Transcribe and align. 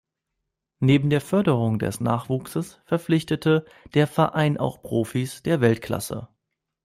Neben 0.79 1.11
der 1.11 1.21
Förderung 1.21 1.77
des 1.77 1.99
Nachwuchses 2.01 2.79
verpflichtete 2.85 3.67
der 3.93 4.07
Verein 4.07 4.57
auch 4.57 4.81
Profis 4.81 5.43
der 5.43 5.61
Weltklasse. 5.61 6.27